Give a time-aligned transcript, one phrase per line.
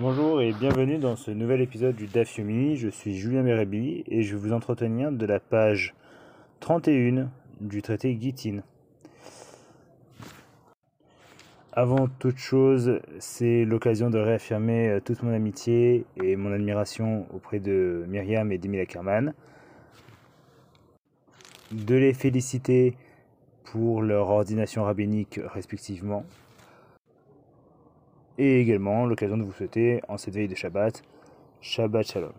[0.00, 2.76] Bonjour et bienvenue dans ce nouvel épisode du DAF Yomi.
[2.76, 5.92] Je suis Julien Merebi et je vais vous entretenir de la page
[6.60, 7.28] 31
[7.60, 8.62] du traité Gittin.
[11.72, 17.58] Avant toute chose, c'est l'occasion de réaffirmer euh, toute mon amitié et mon admiration auprès
[17.58, 19.34] de Myriam et d'Emile Ackerman,
[21.72, 22.94] de les féliciter
[23.64, 26.24] pour leur ordination rabbinique respectivement,
[28.38, 31.02] et également l'occasion de vous souhaiter en cette veille de Shabbat,
[31.60, 32.32] Shabbat Shalom.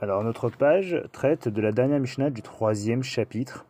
[0.00, 3.66] Alors notre page traite de la dernière Mishnah du troisième chapitre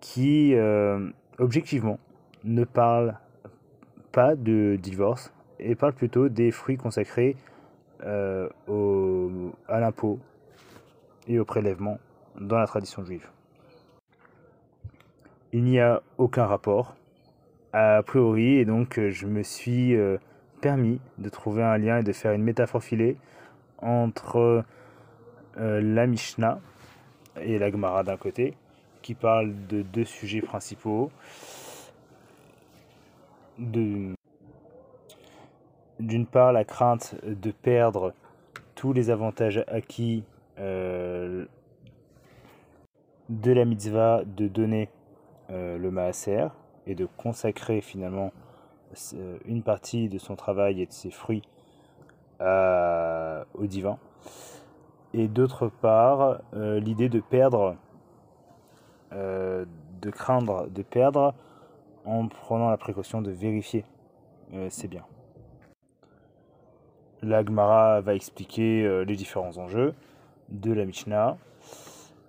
[0.00, 1.98] qui, euh, objectivement,
[2.44, 3.18] ne parle
[4.12, 7.36] pas de divorce et parle plutôt des fruits consacrés
[8.04, 8.48] euh,
[9.68, 10.18] à l'impôt
[11.26, 11.98] et au prélèvement
[12.38, 13.28] dans la tradition juive.
[15.52, 16.94] Il n'y a aucun rapport
[17.72, 20.18] a priori et donc je me suis euh,
[20.60, 23.16] permis de trouver un lien et de faire une métaphore filée
[23.78, 24.64] entre
[25.58, 26.60] euh, la Mishnah
[27.40, 28.54] et la Gemara d'un côté
[29.00, 31.10] qui parle de deux sujets principaux
[33.58, 34.16] d'une
[36.30, 38.12] part la crainte de perdre
[38.74, 40.24] tous les avantages acquis
[40.58, 41.46] euh,
[43.28, 44.88] de la mitzvah de donner
[45.48, 46.48] le maaser
[46.86, 48.32] et de consacrer finalement
[49.46, 51.42] une partie de son travail et de ses fruits
[52.40, 53.98] au divin.
[55.14, 57.76] Et d'autre part, euh, l'idée de perdre,
[59.12, 59.66] euh,
[60.00, 61.34] de craindre de perdre
[62.06, 63.84] en prenant la précaution de vérifier
[64.54, 65.04] euh, c'est bien.
[67.22, 69.94] La Gemara va expliquer les différents enjeux
[70.48, 71.36] de la Mishnah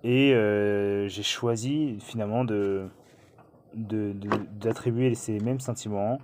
[0.04, 0.32] et
[1.08, 2.86] j'ai choisi finalement de,
[3.74, 6.18] d'attribuer ces mêmes sentiments,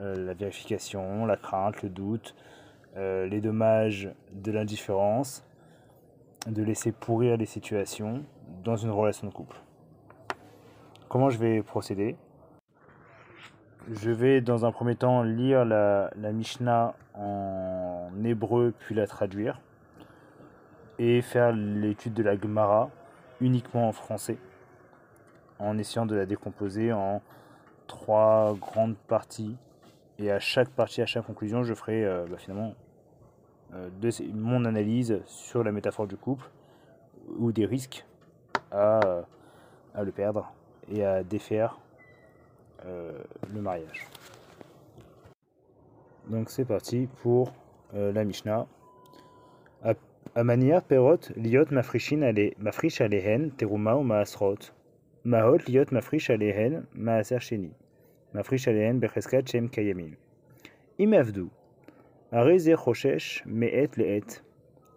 [0.00, 2.34] euh, la vérification, la crainte, le doute,
[2.96, 5.44] euh, les dommages de l'indifférence,
[6.46, 8.24] de laisser pourrir les situations
[8.64, 9.56] dans une relation de couple.
[11.08, 12.16] Comment je vais procéder?
[13.88, 19.60] Je vais dans un premier temps lire la, la Mishnah en hébreu puis la traduire
[20.98, 22.90] et faire l'étude de la Gemara
[23.40, 24.38] uniquement en français
[25.58, 27.22] en essayant de la décomposer en
[27.86, 29.56] trois grandes parties.
[30.18, 32.74] Et à chaque partie, à chaque conclusion, je ferai euh, bah, finalement
[33.74, 33.90] euh,
[34.32, 36.48] mon analyse sur la métaphore du couple
[37.38, 38.06] ou des risques
[38.70, 39.00] à,
[39.94, 40.52] à le perdre
[40.88, 41.78] et à défaire
[42.86, 43.12] euh,
[43.52, 44.06] le mariage.
[46.28, 47.52] Donc c'est parti pour
[47.92, 48.66] la Mishnah.
[50.34, 52.20] À manière perot liot mafrishin
[52.58, 54.58] mafrish alehen teruma ou maasrot
[55.26, 57.70] Mahot liot mafrish alehen maaser sheni.
[58.32, 60.12] Mafrish alehen becheskat shem kayamim.
[61.00, 61.48] Imavdu.
[62.32, 64.38] Areze choshesh me'et le'et.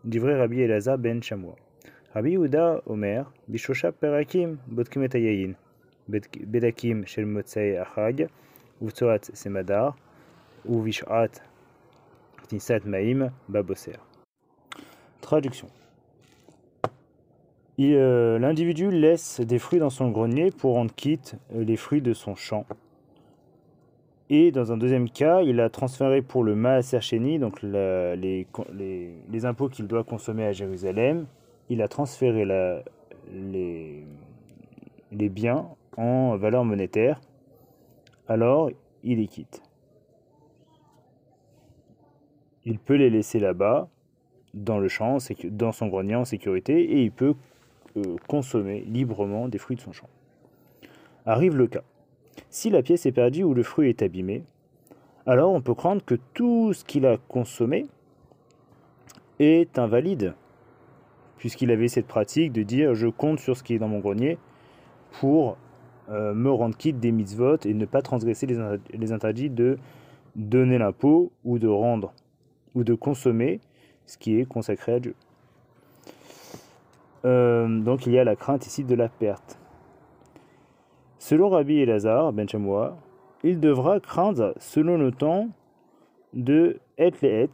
[0.08, 1.56] Divrei Rabbi Elazar ben Shamoua.
[2.14, 5.56] Rabbi Yehuda Omer, Bishosha Perakim, Botkim et
[6.52, 8.30] Bedakim Shel Motsei Achag,
[8.84, 9.96] Uvtsoat Semadar,
[10.68, 11.40] Uvishat
[12.48, 13.98] Knisat Maim, Baboser.
[15.22, 15.70] Traduction
[17.80, 22.14] euh, l'individu laisse des fruits dans son grenier pour rendre quitte euh, les fruits de
[22.14, 22.66] son champ.
[24.30, 28.46] Et dans un deuxième cas, il a transféré pour le Maaser Sheni, donc les,
[28.76, 31.26] les, impôts qu'il doit consommer à Jérusalem,
[31.70, 32.46] il a transféré
[33.34, 34.04] les,
[35.12, 35.68] biens
[35.98, 37.20] en valeur monétaire.
[38.28, 38.70] Alors,
[39.04, 39.64] il les quitte.
[42.66, 43.88] Il peut les laisser là-bas,
[44.54, 47.34] dans le champ, dans son grenier en sécurité, et il peut
[48.28, 50.10] consommer librement des fruits de son champ.
[51.26, 51.84] Arrive le cas.
[52.50, 54.44] Si la pièce est perdue ou le fruit est abîmé,
[55.26, 57.86] alors on peut craindre que tout ce qu'il a consommé
[59.40, 60.34] est invalide,
[61.38, 64.38] puisqu'il avait cette pratique de dire je compte sur ce qui est dans mon grenier
[65.20, 65.58] pour
[66.10, 68.58] euh, me rendre quitte des mitzvot et ne pas transgresser les,
[68.94, 69.78] les interdits de
[70.36, 72.14] donner l'impôt ou de rendre
[72.76, 73.60] ou de consommer
[74.06, 75.16] ce qui est consacré à Dieu.
[77.26, 79.60] Euh, donc il y a la crainte ici de la perte.
[81.18, 82.98] Selon Rabbi Elazar, Ben Chamoua,
[83.44, 85.50] il devra craindre, selon le temps,
[86.34, 87.52] de et les et.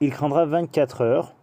[0.00, 1.34] Il craindra 24 heures.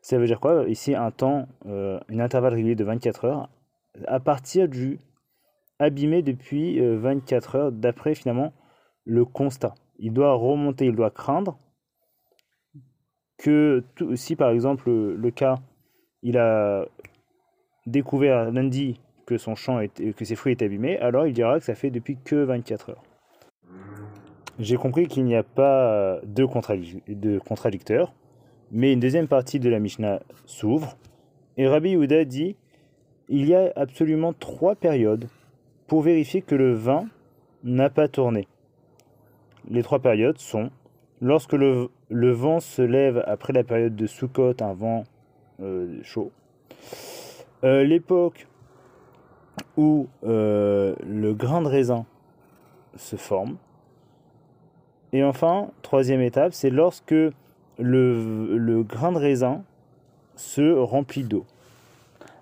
[0.00, 0.64] Ça veut dire quoi?
[0.68, 3.48] Ici, un temps, euh, un intervalle régulier de 24 heures,
[4.06, 4.98] à partir du
[5.78, 8.52] abîmé depuis 24 euh, heures, d'après finalement
[9.04, 9.74] le constat.
[9.98, 11.58] Il doit remonter, il doit craindre
[13.38, 13.84] que
[14.14, 15.56] si par exemple le cas,
[16.22, 16.86] il a
[17.86, 21.74] découvert lundi que son champ que ses fruits étaient abîmés, alors il dira que ça
[21.74, 23.02] fait depuis que 24 heures.
[24.58, 26.46] j'ai compris qu'il n'y a pas de,
[27.12, 28.14] de contradicteurs,
[28.70, 30.96] mais une deuxième partie de la Mishnah s'ouvre,
[31.56, 32.56] et Rabbi Yehuda dit
[33.28, 35.28] il y a absolument trois périodes
[35.86, 37.06] pour vérifier que le vin
[37.64, 38.46] n'a pas tourné.
[39.68, 40.70] Les trois périodes sont
[41.20, 45.04] lorsque le, vent se lève après la période de Sukkot, un vent
[45.60, 46.32] euh, chaud,
[47.64, 48.46] euh, l'époque
[49.76, 52.04] où euh, le grain de raisin
[52.96, 53.56] se forme,
[55.12, 57.14] et enfin, troisième étape, c'est lorsque
[57.78, 59.62] le, grain de raisin
[60.34, 61.46] se remplit d'eau.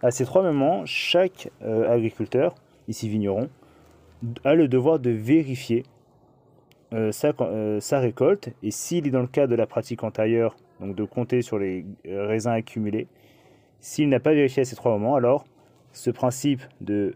[0.02, 2.55] À ces trois moments, chaque agriculteur,
[2.88, 3.49] ici vigneron,
[4.44, 5.84] a le devoir de vérifier
[6.94, 7.11] euh,
[7.41, 8.50] euh, sa, récolte.
[8.62, 11.85] Et s'il est dans le cas de la pratique antérieure, donc de compter sur les
[12.06, 13.08] euh, raisins accumulés,
[13.81, 15.44] s'il n'a pas vérifié à ces trois moments, alors
[15.93, 17.14] ce principe de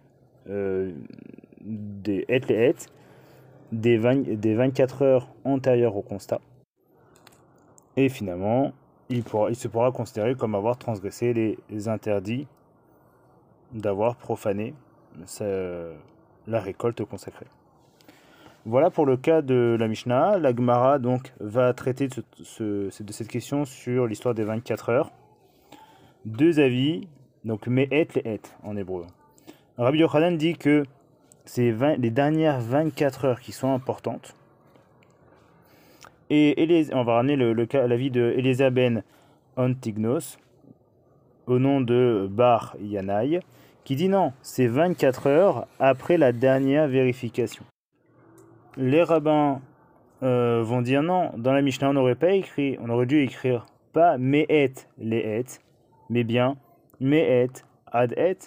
[1.61, 2.75] des et les
[3.73, 3.99] des,
[4.37, 6.41] des 24 heures antérieures au constat,
[7.97, 8.73] et finalement,
[9.11, 11.35] il se pourra considérer comme avoir transgressé
[11.69, 12.47] les, interdits
[13.73, 14.75] d'avoir profané
[16.47, 17.47] la récolte consacrée.
[18.69, 20.39] Voilà pour le cas de la Mishnah.
[20.39, 25.11] La Gemara donc va traiter de, cette question sur l'histoire des 24 heures.
[26.27, 27.09] Deux avis,
[27.47, 29.07] donc Me'et et en hébreu.
[29.79, 30.85] Rabbi Yochanan dit que
[31.47, 34.37] c'est les dernières 24 heures qui sont importantes.
[36.29, 39.03] Et on va ramener le, l'avis de Eliezer ben
[39.57, 40.37] Antignos,
[41.47, 43.41] au nom de Bar Yanaï,
[43.85, 47.65] qui dit non, c'est 24 heures après la dernière vérification
[48.77, 49.61] les rabbins
[50.23, 53.67] euh, vont dire non, dans la Mishnah on n'aurait pas écrit, on aurait dû écrire
[53.93, 55.45] pas me'et les et,
[56.11, 56.57] mais bien
[57.01, 57.51] me'et
[57.87, 58.39] ad et.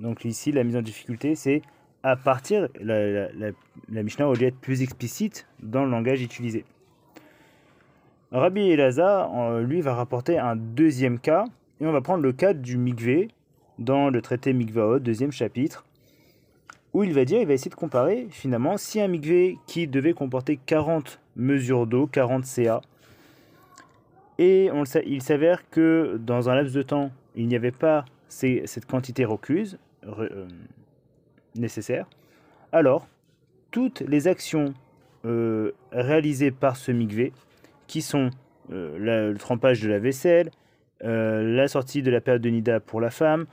[0.00, 1.62] Donc ici la mise en difficulté c'est
[2.02, 6.66] à partir, la, la, Mishnah aurait dû être plus explicite dans le langage utilisé.
[8.30, 11.46] Rabbi Elazar, lui, va rapporter un deuxième cas,
[11.80, 13.28] et on va prendre le cas du mikvé
[13.78, 15.86] dans le traité Mikvaot, deuxième chapitre,
[16.94, 20.14] où il va dire, il va essayer de comparer finalement si un mikvé qui devait
[20.14, 22.80] comporter 40 mesures d'eau, 40 CA,
[24.38, 24.70] et
[25.06, 29.78] il s'avère que dans un laps de temps, il n'y avait pas cette quantité recluse
[30.06, 30.46] euh,
[31.56, 32.06] nécessaire,
[32.72, 33.06] alors
[33.70, 34.72] toutes les actions
[35.24, 37.32] euh, réalisées par ce mikvé,
[37.88, 38.30] qui sont
[38.72, 40.50] euh, le trempage de la vaisselle,
[41.00, 43.44] la sortie de la période de Nida pour la femme,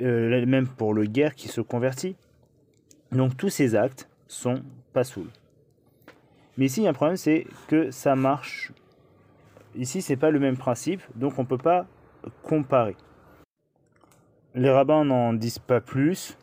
[0.00, 2.16] euh, même pour le guerre qui se convertit.
[3.10, 4.62] Donc tous ces actes sont
[4.92, 5.30] pas saouls.
[6.56, 8.72] Mais ici, il y a un problème, c'est que ça marche.
[9.74, 11.86] Ici, c'est pas le même principe, donc on peut pas
[12.42, 12.96] comparer.
[14.54, 16.36] Les rabbins n'en disent pas plus,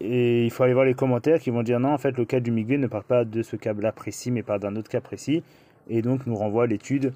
[0.00, 2.40] et il faut aller voir les commentaires qui vont dire non, en fait, le cas
[2.40, 5.42] du migvé ne parle pas de ce cas-là précis, mais parle d'un autre cas précis,
[5.88, 7.12] et donc nous renvoie à l'étude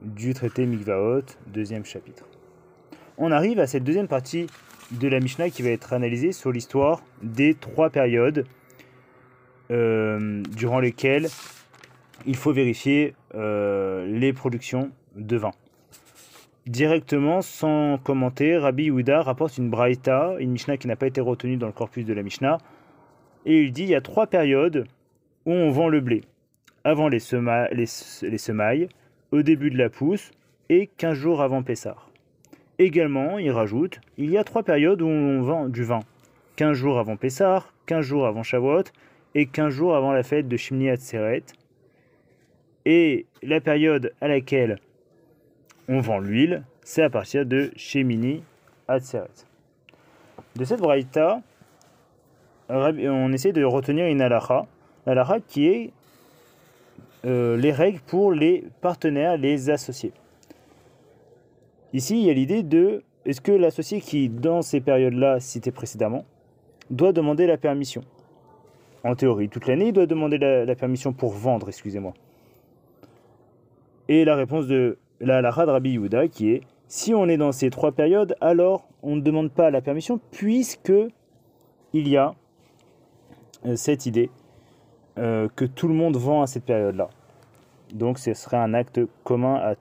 [0.00, 2.24] du traité Mikvaot, deuxième chapitre.
[3.18, 4.46] On arrive à cette deuxième partie
[4.90, 8.44] de la Mishnah qui va être analysée sur l'histoire des trois périodes
[9.70, 11.28] euh, durant lesquelles
[12.26, 15.52] il faut vérifier euh, les productions de vin.
[16.66, 21.56] Directement, sans commenter, Rabbi Yehuda rapporte une braïta, une Mishnah qui n'a pas été retenue
[21.56, 22.58] dans le corpus de la Mishnah,
[23.44, 24.86] et il dit il y a trois périodes
[25.46, 26.22] où on vend le blé.
[26.84, 27.18] Avant les,
[27.72, 27.86] les,
[28.22, 28.88] les semailles,
[29.30, 30.32] au début de la pousse
[30.68, 31.96] et 15 jours avant Pessah.
[32.78, 36.00] Également, il rajoute, il y a trois périodes où on vend du vin.
[36.56, 38.84] 15 jours avant Pessah, 15 jours avant Shavuot
[39.34, 41.44] et 15 jours avant la fête de Shimni Atzeret.
[42.84, 44.78] Et la période à laquelle
[45.88, 48.42] on vend l'huile, c'est à partir de Shemini
[48.88, 49.46] Atzeret.
[50.54, 51.40] De cette braïta,
[52.68, 54.66] on essaie de retenir une halakha,
[55.06, 55.90] l'halakha qui est
[57.24, 60.12] euh, les règles pour les partenaires, les associés.
[61.92, 66.24] Ici, il y a l'idée de est-ce que l'associé qui, dans ces périodes-là citées précédemment,
[66.90, 68.02] doit demander la permission?
[69.04, 72.14] En théorie, toute l'année, il doit demander la, permission pour vendre, excusez-moi.
[74.08, 75.98] Et la réponse de la halakha de Rabbi
[76.30, 79.80] qui est si on est dans ces trois périodes, alors on ne demande pas la
[79.80, 80.92] permission puisque
[81.92, 82.34] il y a
[83.64, 84.30] euh, cette idée
[85.18, 87.08] euh, que tout le monde vend à cette période-là.
[87.92, 89.74] Donc ce serait un acte commun à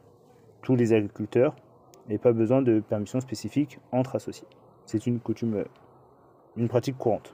[0.64, 1.56] tous les agriculteurs
[2.10, 4.48] et pas besoin de permission spécifique entre associés.
[4.86, 5.66] C'est une coutume, euh,
[6.56, 7.34] une pratique courante.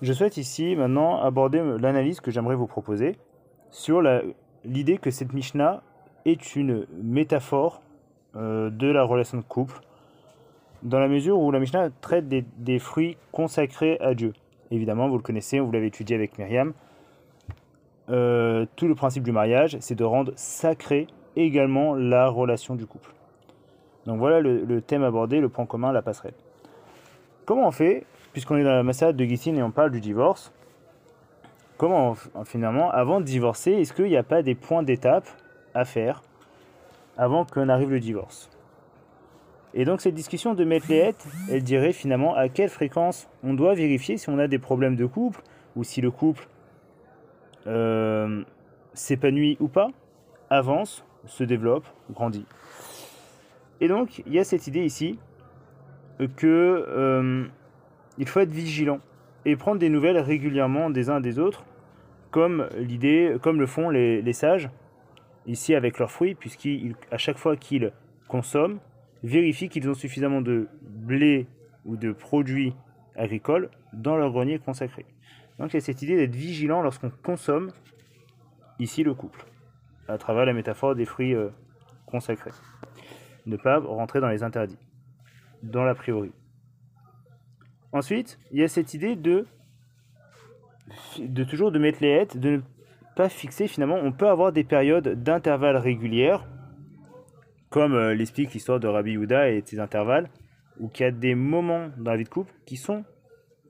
[0.00, 3.16] Je souhaite ici maintenant aborder l'analyse que j'aimerais vous proposer
[3.70, 4.00] sur
[4.64, 5.82] l'idée que cette Mishnah
[6.24, 7.82] est une métaphore
[8.36, 9.80] euh, de la relation de couple,
[10.82, 14.34] dans la mesure où la Mishnah traite des, fruits consacrés à Dieu.
[14.70, 16.72] évidemment, vous le connaissez, vous l'avez étudié avec Myriam.
[18.10, 21.08] Euh, tout le principe du mariage, c'est de rendre sacré
[21.44, 23.10] également la relation du couple.
[24.06, 26.34] Donc voilà le, thème abordé, le point commun, la passerelle.
[27.44, 30.52] Comment on fait, puisqu'on est dans la massade de Gittin et on parle du divorce,
[31.76, 32.14] comment
[32.44, 35.28] finalement, avant de divorcer, est-ce qu'il n'y a pas des points d'étape
[35.74, 36.22] à faire
[37.16, 38.50] avant qu'on arrive le divorce?
[39.74, 41.14] Et donc cette discussion de Metlehet,
[41.50, 45.06] elle dirait finalement à quelle fréquence on doit vérifier si on a des problèmes de
[45.06, 45.42] couple
[45.76, 46.48] ou si le couple
[47.66, 48.42] euh,
[48.94, 49.90] s'épanouit ou pas,
[50.48, 52.46] avance, se développe, grandit.
[53.80, 55.18] Et donc, il y a cette idée ici
[56.36, 57.46] que euh,
[58.18, 59.00] il faut être vigilant
[59.44, 61.64] et prendre des nouvelles régulièrement des uns des autres,
[62.30, 64.68] comme l'idée, comme le font les, sages
[65.46, 67.92] ici avec leurs fruits, puisqu'à chaque fois qu'ils
[68.28, 68.78] consomment,
[69.22, 71.46] vérifient qu'ils ont suffisamment de blé
[71.84, 72.74] ou de produits
[73.16, 75.06] agricoles dans leur grenier consacré.
[75.58, 77.72] Donc il y a cette idée d'être vigilant lorsqu'on consomme
[78.78, 79.44] ici le couple,
[80.08, 81.50] à travers la métaphore des fruits euh,
[82.06, 82.50] consacrés.
[83.46, 84.78] Ne pas rentrer dans les interdits,
[85.62, 86.32] dans l'a priori.
[87.92, 89.46] Ensuite, il y a cette idée de,
[91.44, 92.60] toujours de mettre les hêtes, de ne
[93.16, 93.96] pas fixer finalement.
[93.96, 96.46] On peut avoir des périodes d'intervalles régulières,
[97.70, 100.28] comme euh, l'explique l'histoire de Rabbi Yehuda et ses intervalles,
[100.78, 103.04] où il y a des moments dans la vie de couple qui sont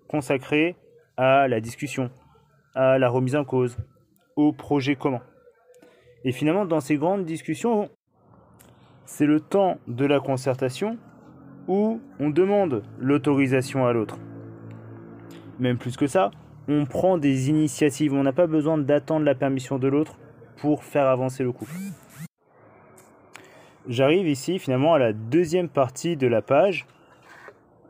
[0.09, 0.76] consacrés
[1.16, 2.11] à la discussion,
[2.75, 3.76] à la remise en cause,
[4.37, 5.23] au projet commun.
[6.25, 7.91] Et finalement, dans ces grandes discussions,
[9.05, 10.99] c'est le temps de la concertation
[11.69, 14.19] où on demande l'autorisation à l'autre.
[15.59, 16.31] Même plus que ça,
[16.69, 20.19] on prend des initiatives, on n'a pas besoin d'attendre la permission de l'autre
[20.57, 21.73] pour faire avancer le couple.
[23.89, 26.87] J'arrive ici finalement à la deuxième partie de la page.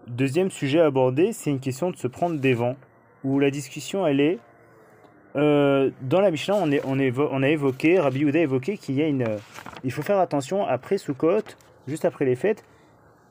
[0.07, 2.77] Deuxième sujet abordé, c'est une question de se prendre des vents
[3.25, 4.39] où la discussion elle est
[5.37, 9.27] euh, dans la Mishnah, on, a évoqué, Rabbi Yehuda a évoqué qu'il y a une,
[9.85, 11.43] il faut faire attention après Sukkot,
[11.87, 12.65] juste après les fêtes,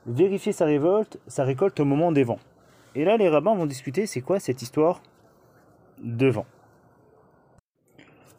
[0.06, 2.39] vérifier sa révolte, sa récolte au moment des vents.
[2.96, 5.01] Et là, les rabbins vont discuter, c'est quoi cette histoire
[6.01, 6.46] de vent?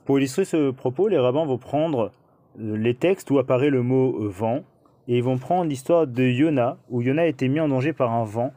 [0.04, 2.12] Pour illustrer ce propos, les rabbins vont prendre
[2.58, 4.62] les textes où apparaît le mot vent,
[5.06, 8.12] et ils vont prendre l'histoire de Yona, où Yona a été mis en danger par
[8.12, 8.52] un vent,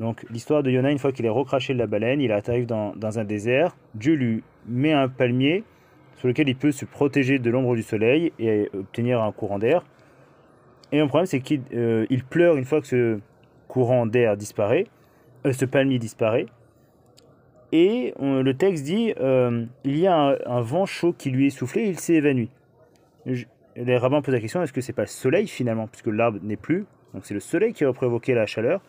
[0.00, 3.18] donc l'histoire de Yona, une fois qu'il est recraché de la baleine, il arrive dans,
[3.18, 5.62] un désert, Dieu lui met un palmier
[6.16, 9.84] sur lequel il peut se protéger de l'ombre du soleil et obtenir un courant d'air.
[10.90, 13.20] Et le problème, c'est qu'il euh, pleure une fois que ce
[13.68, 14.86] courant d'air disparaît,
[15.46, 16.46] euh, ce palmier disparaît.
[17.72, 21.84] Et le texte dit euh, il y a un, vent chaud qui lui est soufflé,
[21.84, 22.48] il s'est évanoui.
[23.76, 26.56] les rabbins posent la question est-ce que c'est pas le soleil finalement, puisque l'arbre n'est
[26.56, 28.80] plus Donc c'est le soleil qui a provoqué la chaleur.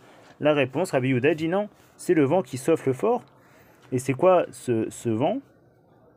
[0.42, 3.24] La réponse, Rabbi Yehuda dit non, c'est le vent qui souffle fort.
[3.92, 5.40] Et c'est quoi ce, vent?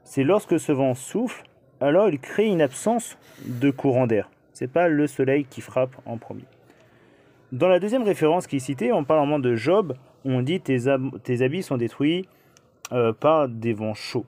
[0.02, 1.45] C'est lorsque ce vent souffle,
[1.78, 4.31] alors il crée une absence de courant d'air.
[4.54, 6.47] C'est pas le soleil qui frappe en premier.
[7.52, 10.78] Dans la deuxième référence qui est citée, on parle moment de Job, on dit tes,
[11.23, 12.26] tes habits sont détruits
[12.93, 14.26] euh, par des vents chauds.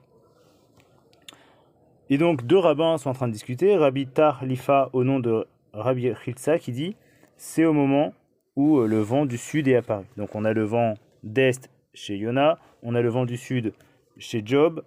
[2.11, 3.75] Et donc deux rabbins sont en train de discuter.
[3.75, 6.95] Rabbi Tar Lifa au nom de Rabbi Chilsa qui dit
[7.35, 8.13] c'est au moment
[8.57, 10.03] où euh, le vent du sud est apparu.
[10.17, 13.71] Donc on a le vent d'est chez Yona, on a le vent du sud
[14.17, 14.83] chez Job,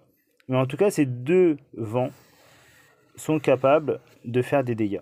[0.47, 2.11] mais en tout cas ces deux vents
[3.15, 5.01] sont capables de faire des dégâts.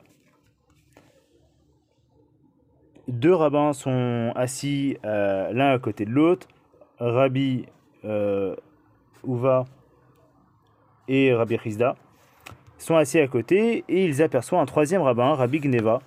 [3.07, 6.47] Deux rabbins sont assis euh, l'un à côté de l'autre,
[6.99, 7.65] Rabbi
[8.05, 8.55] euh,
[9.27, 9.65] Uva
[11.07, 11.95] et Rabbi Rizda
[12.77, 16.01] sont assis à côté et ils aperçoivent un troisième rabbin, Rabbi Gneva,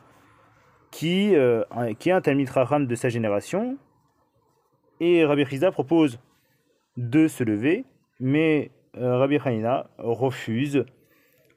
[0.93, 1.65] qui, euh,
[1.99, 3.77] qui est un Talmid Raham de sa génération.
[5.01, 6.21] Et Rabbi Chizda propose
[6.97, 7.85] de se lever,
[8.21, 10.85] mais euh, Rabbi Hanina refuse.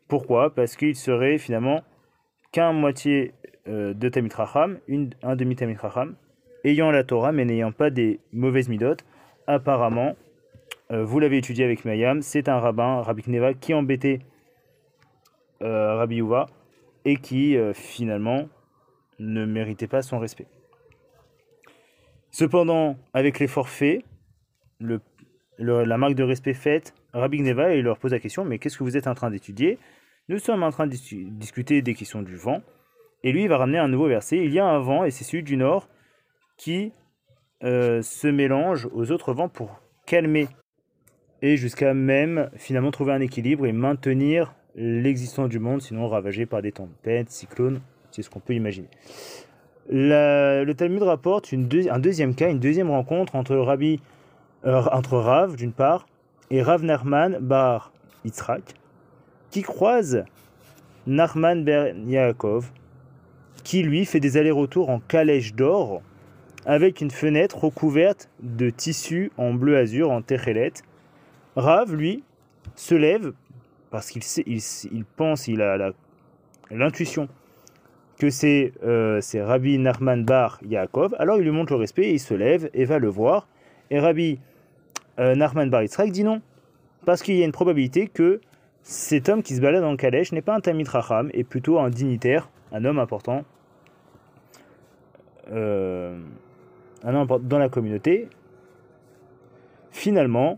[0.08, 0.56] Pourquoi?
[0.56, 1.84] Parce qu'il serait finalement
[2.52, 3.34] qu'un moitié
[3.68, 4.80] euh, de Talmid Raham,
[5.22, 6.16] un demi Talmid Raham,
[6.64, 9.06] ayant la Torah mais n'ayant pas des mauvaises midotes.
[9.48, 10.16] Apparemment,
[10.90, 14.20] vous l'avez étudié avec Mayam, c'est un rabbin, Rabbi Kneva, qui embêtait
[15.62, 16.48] Rabbi Yuva
[17.06, 18.48] et qui finalement
[19.20, 20.48] ne méritait pas son respect.
[22.32, 24.04] Cependant, avec les forfaits,
[24.80, 25.00] le,
[25.58, 28.84] la marque de respect faite, Rabbi Gneva il leur pose la question Mais qu'est-ce que
[28.84, 29.80] vous êtes en train d'étudier?
[30.28, 30.96] Nous sommes en train de
[31.30, 32.62] discuter des questions du vent.
[33.24, 35.24] Et lui, il va ramener un nouveau verset Il y a un vent, et c'est
[35.24, 35.88] celui du nord,
[36.58, 36.92] qui
[37.64, 40.48] euh, se mélange aux autres vents pour calmer
[41.42, 46.62] et jusqu'à même finalement trouver un équilibre et maintenir l'existence du monde, sinon ravagé par
[46.62, 47.82] des tempêtes, cyclones
[48.16, 48.88] c'est ce qu'on peut imaginer.
[49.90, 54.00] le Talmud rapporte un deuxième cas, une deuxième rencontre entre Rabbi
[54.66, 56.08] euh, entre Rav d'une part
[56.50, 57.92] et Rav Nachman bar
[58.24, 58.74] Yitzhak,
[59.52, 60.24] qui croise
[61.08, 61.66] Nachman
[62.08, 62.72] Yaakov,
[63.64, 66.02] qui lui fait des allers-retours en calèche d'or
[66.66, 70.74] avec une fenêtre recouverte de tissu en bleu azur, en techelet.
[71.56, 72.24] Rav, lui,
[72.76, 73.34] se lève
[73.92, 75.92] parce qu'il il, il, pense, il a
[76.72, 77.30] l'intuition
[78.26, 82.34] que c'est euh, Rabbi Nachman Bar Yaakov, alors il lui montre le respect, il se
[82.34, 83.48] lève et va le voir.
[83.92, 84.40] Et Rabbi
[85.20, 86.42] euh, Nachman Bar Yitzhak dit non,
[87.06, 88.42] parce qu'il y a une probabilité que
[88.82, 91.92] cet homme qui se balade en Kadesh n'est pas un Tamit Racham, et plutôt un
[91.92, 93.46] dignitaire, un homme important,
[95.52, 96.20] euh,
[97.04, 98.28] un homme dans la communauté.
[99.92, 100.58] Finalement,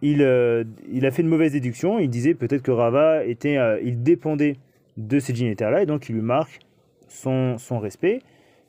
[0.00, 1.98] il, euh, il, a fait une mauvaise déduction.
[1.98, 4.58] Il disait peut-être que Rava était, il dépendait
[4.96, 6.60] de ces dignitaires-là, et donc il lui marque
[7.08, 8.20] son, respect.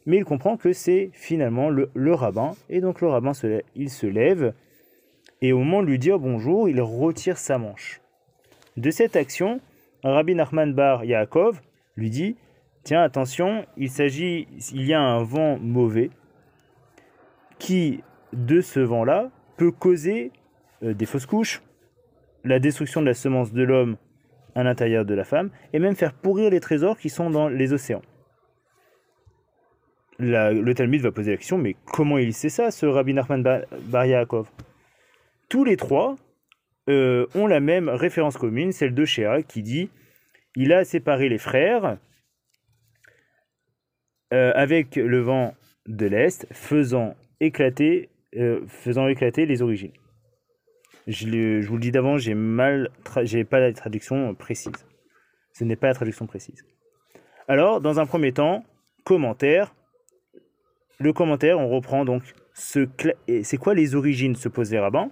[0.05, 4.05] Mais il comprend que c'est finalement le, rabbin, et donc le rabbin se, il se
[4.05, 4.53] lève,
[5.41, 8.01] et au moment de lui dire bonjour, il retire sa manche.
[8.75, 9.59] De cette action,
[10.03, 11.61] Rabbi Nachman Bar Yaakov
[11.95, 12.35] lui dit
[12.83, 16.09] Tiens, attention, il s'agit, il y a un vent mauvais
[17.57, 18.03] qui,
[18.33, 20.31] de ce vent-là, peut causer
[20.83, 21.61] euh, des fausses couches,
[22.43, 23.95] la destruction de la semence de l'homme
[24.55, 27.73] à l'intérieur de la femme, et même faire pourrir les trésors qui sont dans les
[27.73, 28.01] océans.
[30.19, 34.25] le Talmud va poser la question, mais comment il sait ça, ce Rabbi Nachman Bar
[35.49, 36.15] Tous les trois
[36.89, 39.89] euh, ont la même référence commune, celle de Shéa, qui dit
[40.55, 41.97] il a séparé les frères
[44.33, 45.55] euh, avec le vent
[45.87, 48.09] de l'Est, faisant éclater,
[48.67, 49.91] faisant éclater les origines.
[51.07, 52.89] Je, vous le dis d'avant, j'ai mal,
[53.23, 54.85] j'ai pas la traduction précise.
[55.51, 56.65] Ce n'est pas la traduction précise.
[57.47, 58.63] Alors, dans un premier temps,
[59.03, 59.73] commentaire.
[60.99, 62.87] Le commentaire, on reprend donc ce.
[63.43, 65.11] C'est quoi les origines se poser rabbin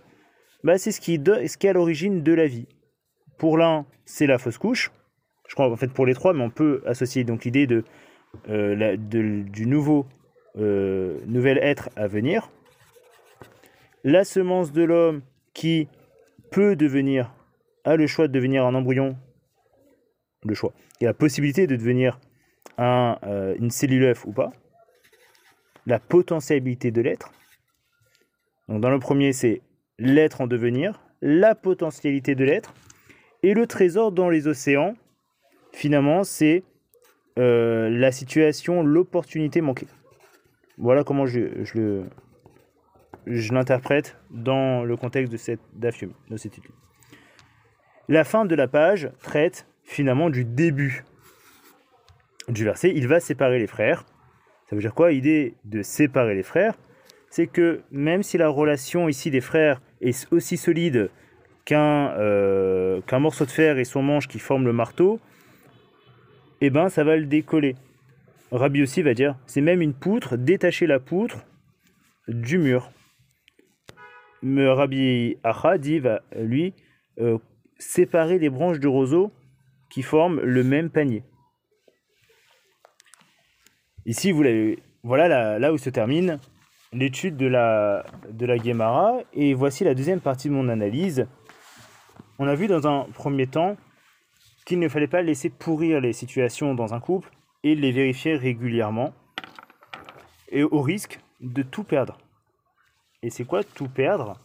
[0.63, 2.67] bah, C'est ce qui, ce qui est à l'origine de la vie.
[3.38, 4.91] Pour l'un, c'est la fausse couche.
[5.48, 7.83] Je crois en fait pour les trois, mais on peut associer donc l'idée de,
[8.48, 10.05] euh, du nouveau
[10.57, 12.50] euh, nouvel être à venir.
[14.03, 15.22] La semence de l'homme,
[15.53, 15.87] qui
[16.51, 17.33] peut devenir,
[17.83, 19.18] a le choix de devenir un embryon,
[20.44, 22.20] le choix, et la possibilité de devenir
[22.77, 24.51] un, euh, une cellule œuf ou pas,
[25.85, 27.31] la potentialité de l'être.
[28.68, 29.61] Donc dans le premier, c'est
[29.98, 32.74] l'être en devenir, la potentialité de l'être,
[33.44, 34.96] et le trésor dans les océans,
[35.74, 36.64] finalement, c'est
[37.40, 39.87] euh, la situation, l'opportunité manquée.
[40.77, 42.05] Voilà comment je, je le,
[43.25, 46.71] je l'interprète dans le contexte de cette dafium, de cette étude.
[48.07, 51.05] La fin de la page traite finalement du début
[52.47, 52.91] du verset.
[52.95, 54.05] Il va séparer les frères.
[54.69, 55.11] Ça veut dire quoi?
[55.11, 56.75] L'idée de séparer les frères,
[57.29, 61.09] c'est que même si la relation ici des frères est aussi solide
[61.65, 65.19] qu'un euh, morceau de fer et son manche qui forment le marteau,
[66.59, 67.75] eh ben ça va le décoller.
[68.51, 71.45] Rabbi aussi va dire, c'est même une poutre, détacher la poutre
[72.27, 72.91] du mur.
[74.43, 76.73] Rabbi Acha dit, va lui
[77.19, 77.37] euh,
[77.77, 79.31] séparer les branches de roseau
[79.89, 81.23] qui forment le même panier.
[84.05, 86.39] Ici, vous l'avez, voilà là, où se termine
[86.93, 89.19] l'étude de la, de la Gemara.
[89.33, 91.27] Et voici la deuxième partie de mon analyse.
[92.39, 93.77] On a vu dans un premier temps
[94.65, 97.29] qu'il ne fallait pas laisser pourrir les situations dans un couple
[97.63, 99.13] et les vérifier régulièrement,
[100.49, 102.17] et au risque de tout perdre.
[103.24, 104.40] Et c'est quoi tout perdre?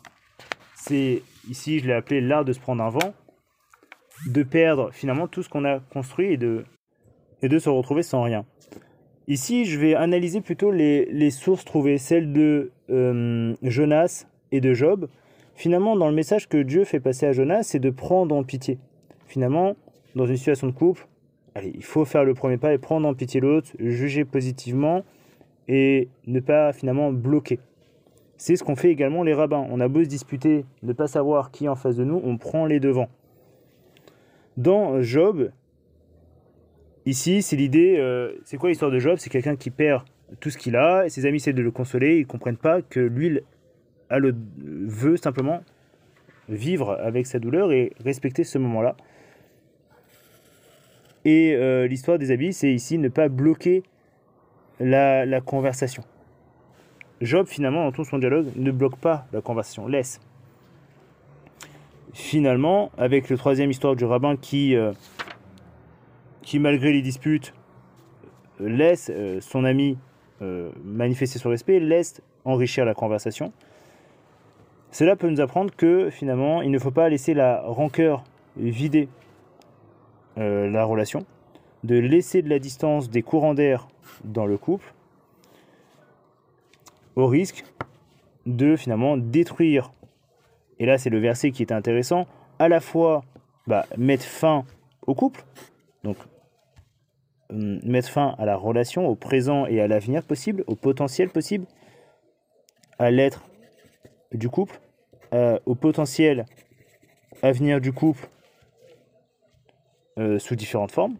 [0.75, 3.15] C'est, ici je l'ai appelé l'art de se prendre un vent,
[4.27, 8.45] de perdre finalement tout ce qu'on a construit et de, se retrouver sans rien.
[9.29, 14.73] Ici, je vais analyser plutôt les, les sources trouvées, celles de euh, Jonas et de
[14.75, 15.09] Job.
[15.55, 18.79] Finalement, dans le message que Dieu fait passer à Jonas, c'est de prendre en pitié.
[19.27, 19.75] Finalement,
[20.15, 21.09] dans une situation de couple,
[21.55, 25.03] allez, il faut faire le premier pas et prendre en pitié l'autre, juger positivement
[25.67, 27.59] et ne pas finalement bloquer.
[28.39, 29.67] C'est ce qu'on fait également les rabbins.
[29.71, 32.37] On a beau se disputer, ne pas savoir qui est en face de nous, on
[32.37, 33.09] prend les devants.
[34.57, 35.51] Dans Job,
[37.07, 39.17] ici, c'est l'idée, euh, c'est quoi l'histoire de Job?
[39.19, 40.05] C'est quelqu'un qui perd
[40.41, 42.83] tout ce qu'il a, et ses amis essaient de le consoler, ils ne comprennent pas
[42.83, 43.41] que lui
[44.11, 45.63] a le, veut simplement
[46.49, 48.97] vivre avec sa douleur et respecter ce moment-là.
[51.25, 53.83] Et euh, l'histoire des habits, c'est ici ne pas bloquer
[54.79, 56.05] la conversation.
[57.21, 60.21] Job, finalement, dans tout son dialogue, ne bloque pas la conversation, laisse.
[62.13, 64.93] Finalement, avec le troisième histoire du rabbin qui, euh,
[66.43, 67.55] qui malgré les disputes,
[68.61, 69.99] laisse euh, son ami
[70.43, 73.53] euh, manifester son respect, laisse enrichir la conversation.
[74.91, 78.25] Cela peut nous apprendre que finalement, il ne faut pas laisser la rancœur
[78.57, 79.09] vider
[80.39, 81.25] euh, la relation,
[81.85, 83.89] de laisser de la distance des courants d'air
[84.25, 84.93] dans le couple,
[87.17, 87.65] au risque
[88.45, 89.93] de finalement détruire,
[90.79, 92.27] et là c'est le verset qui est intéressant,
[92.59, 93.25] à la fois
[93.67, 94.65] bah, mettre fin
[95.07, 95.43] au couple,
[96.05, 96.17] donc
[97.51, 101.67] hum, mettre fin à la relation, au présent et à l'avenir possible, au potentiel possible,
[102.99, 103.43] à l'être
[104.33, 104.81] du couple,
[105.67, 106.47] au potentiel
[107.43, 108.27] avenir du couple
[110.19, 111.17] euh, sous différentes formes,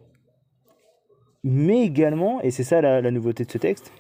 [1.45, 3.93] mais également, et c'est ça la nouveauté de ce texte,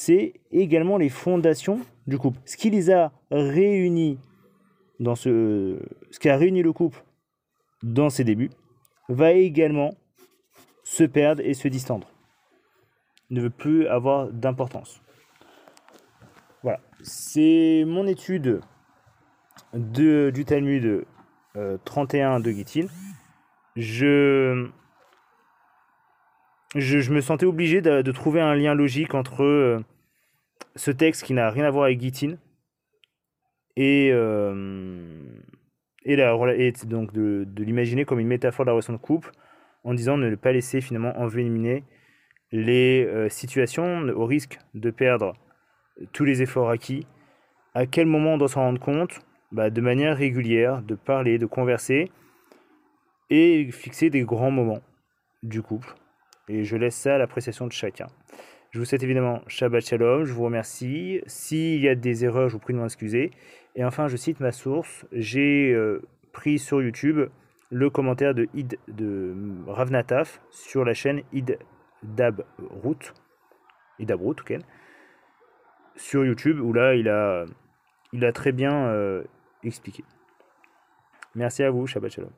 [0.00, 2.38] c'est également les fondations du couple.
[2.44, 4.20] Ce qui les a réunis
[5.00, 5.76] dans ce,
[6.12, 7.02] ce qui a réuni le couple
[7.82, 8.50] dans ses débuts,
[9.08, 9.90] va également
[10.84, 12.06] se perdre et se distendre.
[13.30, 15.02] Ne veut plus avoir d'importance.
[16.62, 16.78] Voilà.
[17.02, 18.60] C'est mon étude
[19.74, 21.06] de, du Talmud
[21.84, 22.86] 31 euh, de Gittin.
[23.74, 24.70] Je,
[26.74, 29.80] je, me sentais obligé de, trouver un lien logique entre euh,
[30.76, 32.36] ce texte qui n'a rien à voir avec Gittin
[33.76, 35.22] et, euh,
[36.04, 39.30] la, et donc de, de l'imaginer comme une métaphore de la relation de couple
[39.84, 41.84] en disant ne pas laisser finalement envenimer
[42.52, 45.34] les euh, situations au risque de perdre
[46.12, 47.06] tous les efforts acquis.
[47.74, 49.20] À quel moment on doit s'en rendre compte?
[49.52, 52.10] Bah, De manière régulière, de parler, de converser
[53.30, 54.82] et fixer des grands moments
[55.42, 55.94] du couple.
[56.48, 58.06] Et je laisse ça à l'appréciation de chacun.
[58.70, 61.22] Je vous souhaite évidemment Shabbat Shalom, je vous remercie.
[61.26, 63.30] S'il y a des erreurs, je vous prie de m'en excuser.
[63.76, 65.06] Et enfin, je cite ma source.
[65.12, 67.28] J'ai euh, pris sur YouTube
[67.70, 69.34] le commentaire de, Id, de
[69.66, 71.58] Ravnataf sur la chaîne Id
[72.02, 73.12] Dab Root,
[73.98, 74.58] Idab Root, ok,
[75.96, 77.44] sur YouTube, où là, il a,
[78.12, 79.24] il a très bien euh,
[79.64, 80.04] expliqué.
[81.34, 82.30] Merci à vous, Shabbat Shalom.